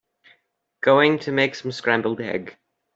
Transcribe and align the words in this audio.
Going 0.81 1.19
to 1.19 1.31
make 1.31 1.53
some 1.53 1.71
scrambled 1.71 2.21
egg. 2.21 2.57